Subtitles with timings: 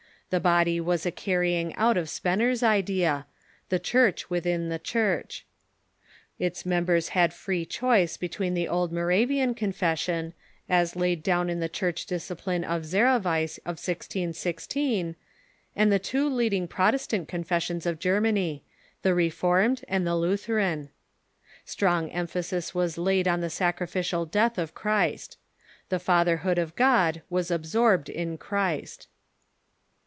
[0.31, 3.25] The body was a carrying out of Spener's idea—
[3.67, 5.45] the Church within the Church.
[6.39, 10.33] Its members had free choice between the old Moravian Confession,
[10.69, 15.17] as laid down in the Church Disci pline of Zerawiez of 1616,
[15.75, 18.63] and the two leading Protestant Confessions of Germany—
[19.01, 20.91] the Reformed and the Lutheran.
[21.65, 25.37] Strong emphasis was laid on the sacrificial death of Christ.
[25.89, 29.09] The Fatherhood of God was absorbed in Christ.